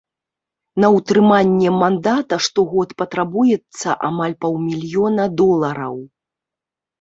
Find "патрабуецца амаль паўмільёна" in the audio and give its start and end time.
3.03-5.23